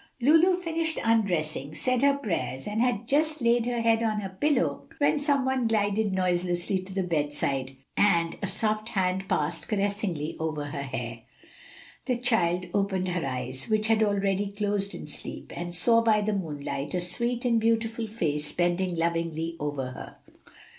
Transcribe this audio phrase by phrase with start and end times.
[0.19, 4.87] Lulu finished undressing, said her prayers, and had just laid her head on her pillow,
[4.97, 10.65] when some one glided noiselessly to the bedside and a soft hand passed caressingly over
[10.65, 11.19] her hair.
[12.07, 16.33] The child opened her eyes, which had already closed in sleep, and saw by the
[16.33, 20.17] moonlight a sweet and beautiful face bending lovingly over her.